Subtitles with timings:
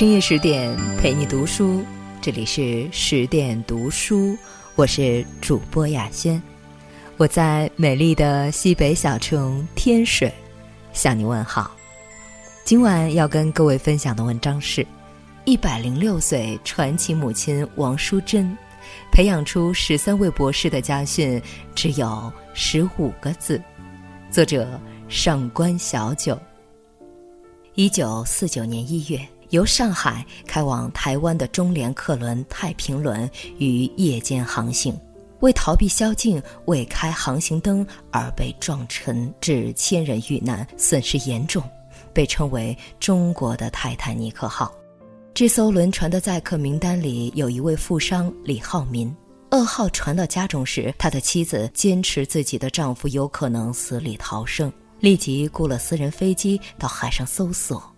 [0.00, 1.84] 深夜十点陪你读书，
[2.22, 4.34] 这里是十点读书，
[4.74, 6.42] 我是主播雅轩，
[7.18, 10.32] 我在美丽的西北小城天水
[10.94, 11.76] 向你问好。
[12.64, 14.86] 今晚要跟各位分享的文章是：
[15.44, 18.56] 一百零六岁传奇母亲王淑珍，
[19.12, 21.38] 培养出十三位博士的家训
[21.74, 23.60] 只有十五个字。
[24.30, 26.40] 作者上官小九。
[27.74, 29.20] 一九四九年一月。
[29.50, 34.98] 由上海开往台湾的中联客轮“太平轮”于夜间航行，
[35.40, 41.62] 为逃避宵禁未开航行灯而被撞沉，致千人遇难，损失严重，
[42.12, 44.72] 被称为“中国的泰坦尼克号”。
[45.34, 49.14] 这艘轮船的载客名单里有一位富商李浩民。
[49.50, 57.89] 噩耗传到家中时，他的妻子坚持自己的丈夫有可能死里逃生，立即雇了私人飞机到海上搜索。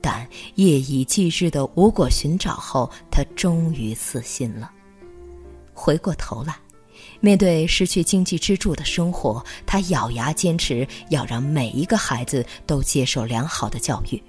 [0.00, 4.70] 但夜以继日的无果寻找后，他终于死心了。
[5.74, 6.56] 回过头来，
[7.20, 14.22] 面对失去经济支柱的生活，他咬牙坚持要让每一个孩子都接受良好的教育。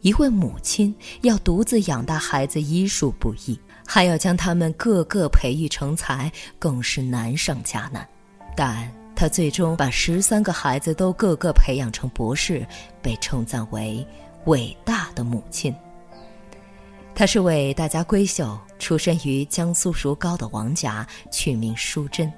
[0.00, 8.06] 一位母亲要独自养大孩子，医术不易，还要将他们个个培育成才，更是难上加难。
[8.54, 12.66] 但他最终把十三个孩子都个个培养成博士，
[13.00, 14.06] 被称赞为。
[14.46, 15.74] 伟大的母亲，
[17.14, 22.30] 她是位大家闺秀，出身于江苏如皋的王家，取名淑珍。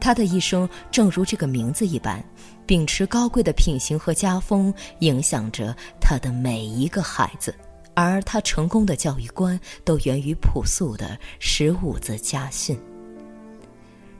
[0.00, 2.24] 她的一生正如这个名字一般，
[2.66, 7.52] 秉持高贵的品行和家风，影响着她的每一个孩子。
[7.94, 12.78] 而她成功的教育观，都源于朴素的十五字家训。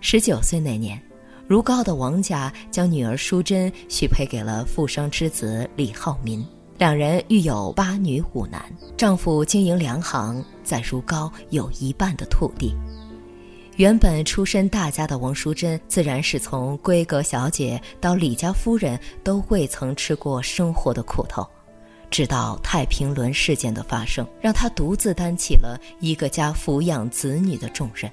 [0.00, 1.00] 十九岁那年，
[1.46, 6.44] 如皋的王家将女儿淑珍许配给了富商之子李浩民。
[6.76, 8.60] 两人育有八女五男，
[8.96, 12.74] 丈夫经营粮行，在如皋有一半的土地。
[13.76, 21.46] 原本出身大家的王淑珍，自然是从闺阁小姐到李家夫人，都未曾吃过生活的苦头。
[22.10, 28.10] 直到太平轮事件的发生，让她独自担起了一个家抚养子女的重任。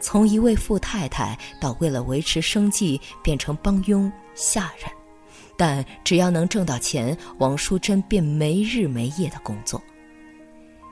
[0.00, 4.90] 从一位富太太，到为了维持生计，变成帮佣下人。
[5.56, 9.82] 但只要能挣到钱，王淑珍便没日没夜的工作。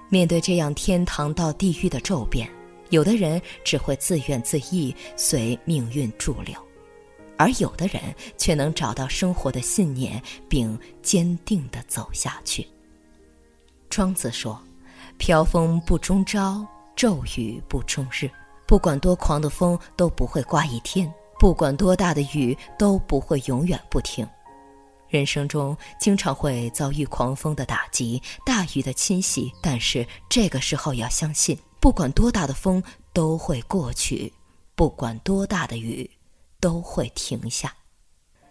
[0.09, 2.49] 面对这样天堂到地狱的骤变，
[2.91, 6.55] 有的人只会自怨自艾，随命运驻留；
[7.37, 8.01] 而有的人
[8.37, 12.67] 却能找到生活的信念，并坚定地走下去。
[13.91, 14.61] 庄子说
[15.19, 18.31] ：“飘风不终朝，骤雨不终日。
[18.67, 24.27] 不管多狂的风都不会刮一天，不管多大的雨都不会永远不停。”
[25.15, 32.83] 人生中经常会遭遇狂风的打击、大雨的侵袭，但是这个时候要相信，不管多大的风
[33.13, 34.33] 都会过去，
[34.75, 36.11] 不管多大的雨
[36.59, 37.73] 都会停下。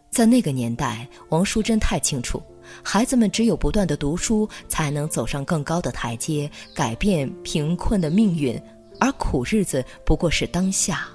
[0.09, 2.41] 在那个年代，王淑珍太清楚，
[2.81, 8.57] 孩子们只有不断的读书，才能走上更高的台阶，改变贫困的命运，
[9.01, 11.09] 而苦日子不过是当下，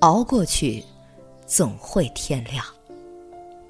[0.00, 0.82] 熬过去，
[1.46, 2.64] 总会天亮。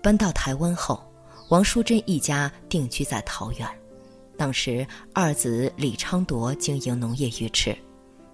[0.01, 1.03] 搬到台湾后。
[1.49, 3.69] 王淑珍一家定居在桃园，
[4.37, 7.77] 当时二子李昌铎经营农业鱼池，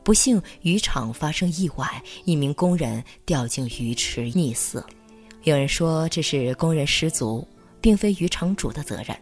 [0.05, 4.85] 不幸渔场发生意外，一名工人掉进鱼池溺死。
[5.43, 7.47] 有人说这是工人失足，
[7.81, 9.17] 并非渔场主的责任，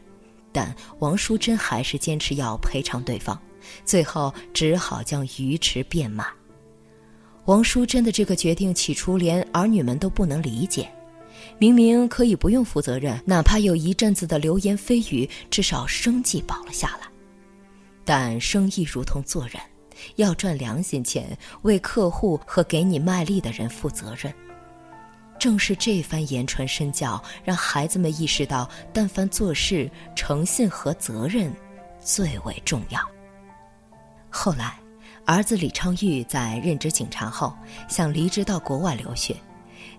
[0.53, 3.41] 但王淑珍还是坚持要赔偿对方，
[3.87, 6.27] 最后只好将鱼池变卖。
[7.47, 10.87] 王淑珍的这个决定，起初连儿女们都不能理解。
[11.59, 17.09] 明明可以不用负责任，哪怕有一阵子的流言蜚语，至少生计保了下来。
[18.05, 19.61] 但生意如同做人，
[20.17, 24.33] 要赚良心钱，为客户和给你卖力的人负责任。
[25.39, 31.53] 正是这番言传身教，让孩子们意识到，但凡做事，诚信和责任
[32.01, 33.01] 最为重要。
[34.31, 34.79] 后来，
[35.25, 37.55] 儿子李昌钰在任职警察后，
[37.89, 39.37] 想离职到国外留学。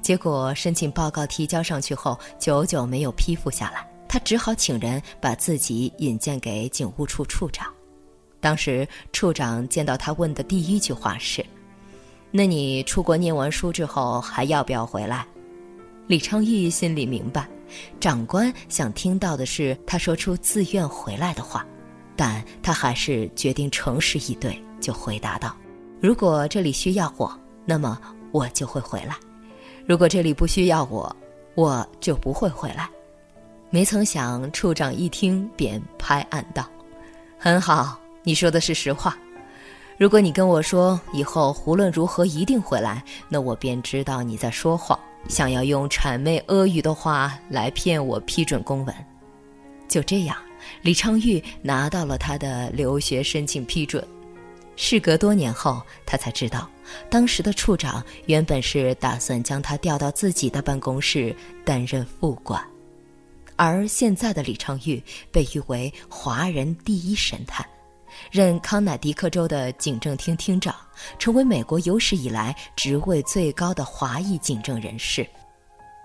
[0.01, 7.68] 结果申请报告提交上去后，久久没有批复下来，他只好请人把自己引荐给警务处处长。
[8.40, 11.46] 当时处长见到他问的第一句话是
[12.31, 15.28] ：“那你出国念完书之后还要不要回来？”
[16.07, 17.48] 李昌钰心里明白，
[18.00, 21.63] 长官想听到的是他说出自愿回来的话，
[22.16, 25.56] 但他还是决定诚实以对，就回答道
[26.02, 28.00] ：“如果这里需要我，那么
[28.31, 29.16] 我就会回来。”
[29.90, 31.16] 如果这里不需要我，
[31.56, 32.88] 我就不会回来。
[33.72, 36.64] 没曾想，处长一听便拍案道
[37.40, 39.18] ：“很好，你说的是实话。
[39.98, 44.98] 如果你跟我说以后无论如何一定回来，那我便知道你在说谎，
[45.28, 48.96] 想要用谄媚阿谀的话来骗我批准公文。
[49.88, 50.38] 就这样，
[50.84, 54.08] 李昌钰拿到了他的留学申请批准。
[54.81, 56.68] 事隔多年后，他才知道，
[57.10, 61.36] 当时的处长原本是打算将他调到自己的办公室
[61.66, 62.66] 担任副管，
[63.58, 65.04] 而现在的李昌钰
[65.34, 67.68] 被誉为华人第一神探。
[68.31, 70.74] 任康乃狄克州的警政厅厅长，
[71.20, 75.28] 成为美国有史以来职位最高的华裔警政人士。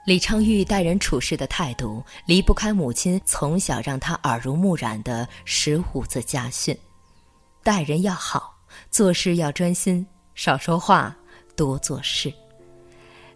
[0.04, 6.76] 李昌钰待人处事的态度离不开母亲从小让他耳濡目染的十五字家训：
[7.62, 8.53] 待人要好，
[8.90, 11.16] 做事要专心，少说话，
[11.56, 12.32] 多做事。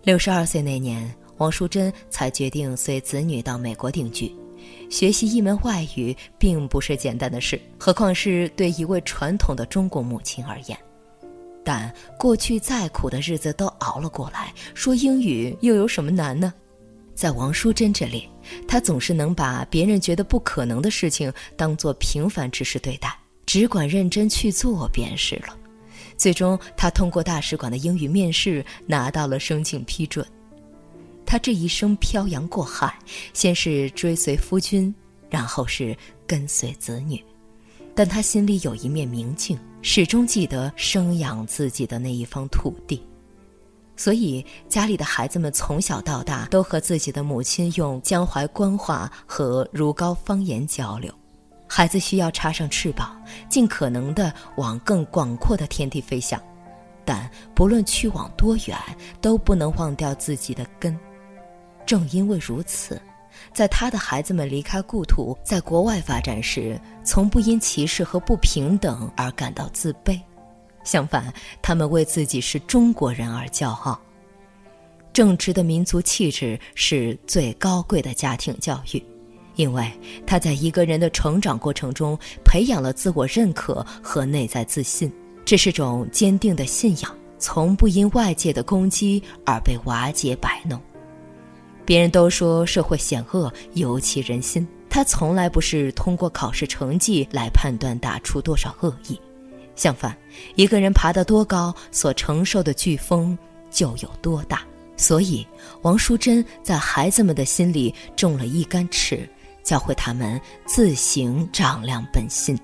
[0.03, 4.35] 六十二岁那年，王淑珍才决定随子女到美国定居。
[4.91, 10.79] 学习一门外语并不是简单的事，何况是对一位传统的中国母亲而言。
[11.65, 16.53] 但过去再苦的日子都熬了过来，说英语又有什么难呢？
[17.15, 18.29] 在王淑珍这里，
[18.67, 23.15] 她总是能把别人觉得不可能的事情当做平凡之事对待，
[23.49, 25.57] 只管认真去做便是了。
[26.19, 30.27] 最终，他通过大使馆的英语面试拿到了申请批准。
[31.25, 32.95] 他这一生漂洋过海，
[33.33, 34.95] 先是追随夫君，
[35.31, 35.97] 然后是
[36.27, 37.25] 跟随子女，
[37.95, 43.03] 但他心里有一面明镜，始终记得生养自己的那一方土地，
[43.97, 51.11] 所以家里的孩子们从小到大都和自己的母亲用江淮官话和如皋方言交流。
[51.69, 56.43] 孩子需要插上翅膀，尽可能的往更广阔的天地飞翔，
[57.05, 58.77] 但不论去往多远，
[59.21, 60.99] 都不能忘掉自己的根。
[61.87, 63.01] 正因为如此，
[63.53, 70.19] 在他的孩子们离开故土，在国外发展时，从不因歧视和不平等而感到自卑，
[70.85, 71.33] 相反，
[71.63, 74.01] 他们为自己是中国人而骄傲。
[75.13, 79.03] 正直的民族气质是最高贵的家庭教育，
[79.59, 79.91] 因为
[80.25, 85.13] 他在一个人的成长过程中培养了自我认可和内在自信，
[85.45, 90.81] 这是种坚定的信仰，从不因外界的攻击而被瓦解摆弄。
[91.85, 94.67] 别人都说社会险恶，尤其人心。
[94.89, 99.21] 他从来不是通过考试成绩来判断打出多少恶意，
[99.75, 100.17] 相反，
[100.55, 103.37] 一个人爬得多高，所承受的飓风
[103.73, 104.63] 就有多大。
[104.97, 105.45] 所以，
[105.83, 109.29] 王淑珍在孩子们的心里种了一杆尺，
[109.69, 112.59] 教会他们自行丈量本心。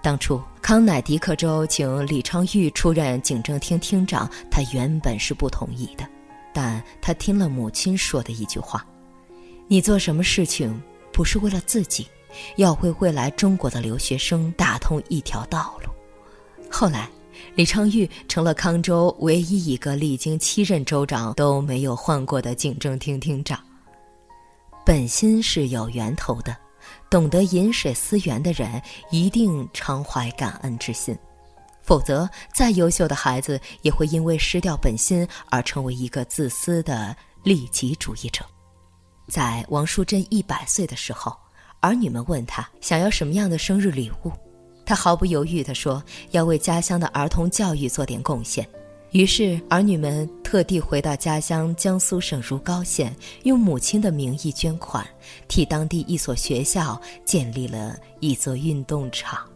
[0.00, 6.08] 当初康乃狄克州请李昌钰出任警政厅厅长，他原本是不同意的。
[6.54, 8.82] 但他听了母亲说的一句话
[9.68, 10.82] ：“你做什么事情
[11.12, 12.06] 不是为了自己，
[12.56, 15.90] 要为未来中国的留学生打通一条道路。”
[16.72, 17.10] 后来，
[17.54, 23.60] 李昌钰成了康州唯一一个历经七任州长都没有换过的警政厅厅长。
[24.84, 26.56] 本心是有源头的，
[27.08, 31.16] 懂得饮水思源的人一定常怀感恩之心。
[31.82, 38.44] 否则，再优秀的孩子也会因为失掉本心而成为一个自私的利己主义者。
[39.28, 41.36] 在王淑珍一百岁的时候，
[41.80, 44.32] 儿女们问他想要什么样的生日礼物，
[44.84, 48.68] 他毫不犹豫地说要为家乡的儿童教育做点贡献。
[49.12, 53.14] 于是，儿女们特地回到家乡江苏省如皋县，
[53.44, 55.06] 用母亲的名义捐款，
[55.48, 59.48] 替当地一所学校建立了一座运动场。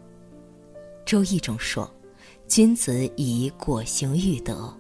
[1.05, 1.91] 周易中说。
[2.49, 4.73] 君子以果行育德，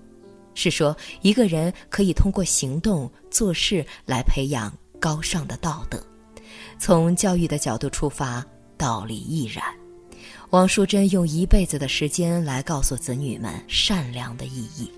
[0.54, 6.00] 是说一个人可以通过行动做事来培养高尚的道德。
[6.78, 9.64] 从教育的角度出发，道理亦然。
[10.50, 14.90] 王淑珍用一辈子的时间来告诉子女们善良的意义。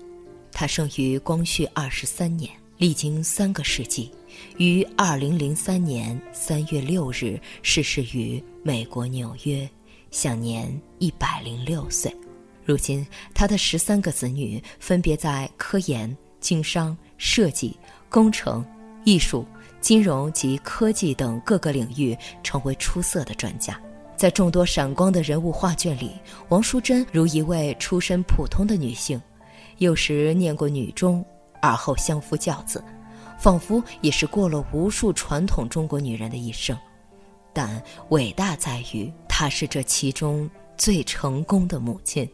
[0.51, 4.11] 他生于光绪二十三年，历经三个世纪，
[4.57, 9.69] 于二零零三年三月六日逝世于美国纽约，
[10.11, 12.13] 享年一百零六岁。
[12.65, 17.75] 如今，他的十三个子女分别在科研、经商、设计、
[18.09, 18.65] 工程、
[19.05, 19.45] 艺术、
[19.81, 23.79] 金融及科技等各个领域成为出色的专家。
[24.19, 26.11] 在众多闪光的人物画卷里，
[26.49, 29.19] 王淑珍如一位出身普通的女性，
[29.77, 31.23] 幼时念过女中，
[31.61, 32.83] 而后相夫教子，
[33.37, 36.77] 仿佛也是过了无数传统中国女人的一生。
[37.53, 42.29] 但伟大在于，她是这其中最成功的母亲。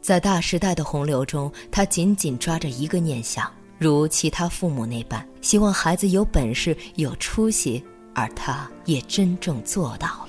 [0.00, 10.27] 在大时代的洪流中，她紧紧抓着一个念想，如其他父母那般，希望孩子有本事、有出息，而她也真正做到了。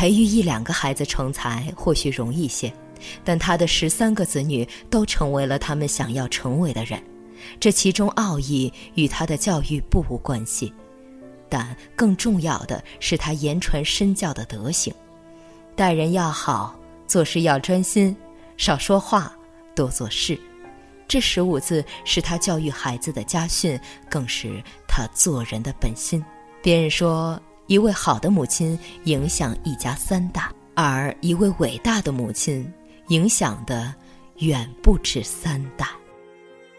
[0.00, 2.72] 培育一两个孩子成才或许容易些，
[3.22, 6.98] 但他的十三个子女都成为了他们想要成为的人，
[7.60, 10.72] 这其中奥义与他的教育不无关系。
[11.50, 14.90] 但更重要的是他言传身教的德行，
[15.76, 16.74] 待人要好，
[17.06, 18.16] 做事要专心，
[18.56, 19.30] 少说话，
[19.76, 20.40] 多做事。
[21.06, 23.78] 这十五字是他教育孩子的家训，
[24.08, 26.24] 更是他做人的本心。
[26.62, 27.38] 别人说，
[27.70, 30.42] 一位好的母亲影响一家三代，
[30.74, 32.68] 而一位伟大的母亲
[33.10, 33.94] 影响的
[34.38, 35.86] 远不止三代。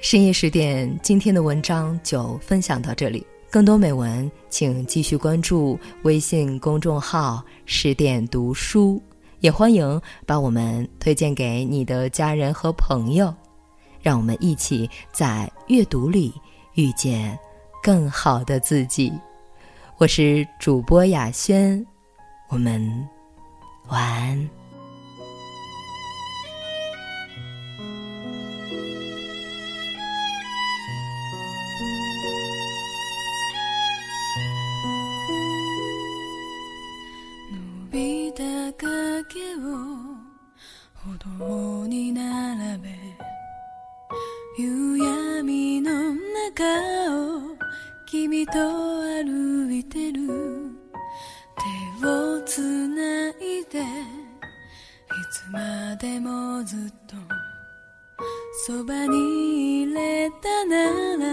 [0.02, 3.26] 深夜十点，今天的文章就分享到这里。
[3.50, 9.02] 更多美文，请继续关注微信公众号“十点读书”，
[9.40, 13.34] 也欢迎把我们推荐给你的家人和朋友。
[14.02, 16.34] 让我们一起在阅读里
[16.74, 17.40] 遇见
[17.82, 19.14] 更好的自己。
[20.02, 21.86] 我是主播雅轩，
[22.50, 23.08] 我们
[23.88, 24.50] 晚安。
[53.72, 53.82] てい
[55.32, 57.16] つまでもずっと
[58.68, 61.28] そばにいれたなら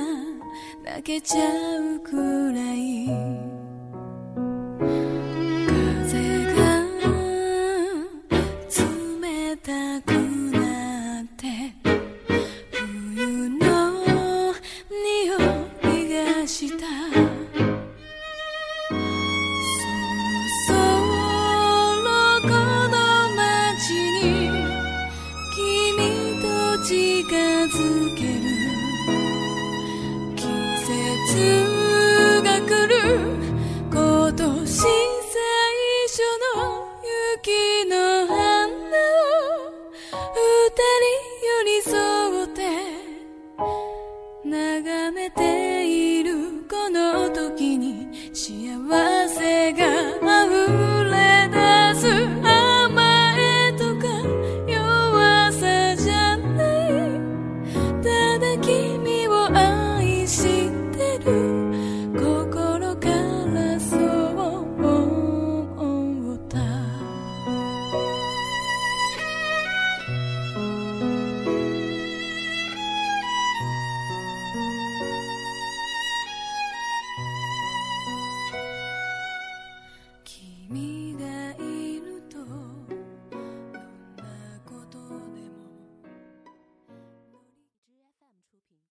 [0.84, 3.57] 泣けちゃうくらい。
[40.70, 40.82] に
[41.46, 42.62] 寄り添って
[44.44, 45.86] 眺めて
[46.18, 50.17] いるこの時に幸せが